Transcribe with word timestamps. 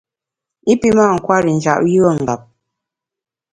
I 0.71 0.73
pi 0.81 0.89
mâ 0.97 1.05
nkwer 1.15 1.43
i 1.51 1.53
njap 1.57 1.79
yùe 1.93 2.11
ngap. 2.21 2.41